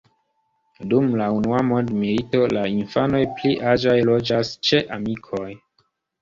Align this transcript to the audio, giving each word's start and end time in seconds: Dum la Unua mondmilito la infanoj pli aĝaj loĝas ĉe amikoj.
Dum 0.93 1.11
la 1.19 1.27
Unua 1.39 1.59
mondmilito 1.71 2.41
la 2.57 2.63
infanoj 2.77 3.21
pli 3.37 3.53
aĝaj 3.73 3.95
loĝas 4.11 4.55
ĉe 4.71 4.83
amikoj. 4.99 5.47